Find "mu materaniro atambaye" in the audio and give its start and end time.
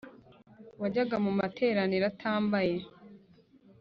1.25-2.75